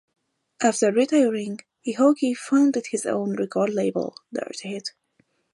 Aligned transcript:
After 0.63 0.91
retiring, 0.91 1.59
Ehiogu 1.85 2.35
founded 2.35 2.87
his 2.87 3.05
own 3.05 3.35
record 3.35 3.69
label, 3.71 4.15
Dirty 4.33 4.69
Hit. 4.69 4.93